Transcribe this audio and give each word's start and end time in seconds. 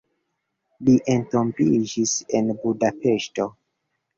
Li 0.87 0.95
entombiĝis 1.17 2.15
en 2.41 2.51
Budapeŝto. 2.65 3.51